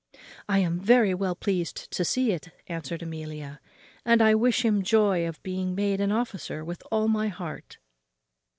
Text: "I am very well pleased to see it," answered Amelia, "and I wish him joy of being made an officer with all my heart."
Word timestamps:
"I 0.49 0.57
am 0.57 0.79
very 0.79 1.13
well 1.13 1.35
pleased 1.35 1.91
to 1.91 2.03
see 2.03 2.31
it," 2.31 2.49
answered 2.65 3.03
Amelia, 3.03 3.61
"and 4.03 4.19
I 4.19 4.33
wish 4.33 4.65
him 4.65 4.81
joy 4.81 5.27
of 5.27 5.43
being 5.43 5.75
made 5.75 6.01
an 6.01 6.11
officer 6.11 6.65
with 6.65 6.81
all 6.91 7.07
my 7.07 7.27
heart." 7.27 7.77